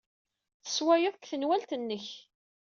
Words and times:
Tessewwayed 0.63 1.13
deg 1.15 1.27
tenwalt-nnek. 1.29 2.07